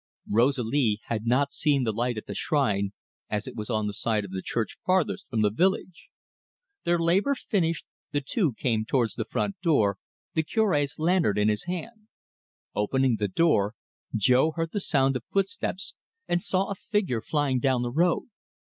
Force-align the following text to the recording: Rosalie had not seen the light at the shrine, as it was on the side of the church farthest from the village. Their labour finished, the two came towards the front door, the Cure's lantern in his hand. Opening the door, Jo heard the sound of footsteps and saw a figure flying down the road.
Rosalie 0.27 0.99
had 1.09 1.27
not 1.27 1.51
seen 1.53 1.83
the 1.83 1.91
light 1.93 2.17
at 2.17 2.25
the 2.25 2.33
shrine, 2.33 2.91
as 3.29 3.45
it 3.45 3.55
was 3.55 3.69
on 3.69 3.85
the 3.85 3.93
side 3.93 4.25
of 4.25 4.31
the 4.31 4.41
church 4.43 4.79
farthest 4.83 5.27
from 5.29 5.43
the 5.43 5.51
village. 5.51 6.07
Their 6.85 6.97
labour 6.97 7.35
finished, 7.35 7.85
the 8.11 8.19
two 8.19 8.53
came 8.53 8.83
towards 8.83 9.13
the 9.13 9.25
front 9.29 9.57
door, 9.61 9.99
the 10.33 10.41
Cure's 10.41 10.97
lantern 10.97 11.37
in 11.37 11.49
his 11.49 11.65
hand. 11.65 12.07
Opening 12.73 13.17
the 13.19 13.27
door, 13.27 13.75
Jo 14.15 14.53
heard 14.53 14.71
the 14.71 14.79
sound 14.79 15.15
of 15.15 15.23
footsteps 15.31 15.93
and 16.27 16.41
saw 16.41 16.71
a 16.71 16.73
figure 16.73 17.21
flying 17.21 17.59
down 17.59 17.83
the 17.83 17.91
road. 17.91 18.23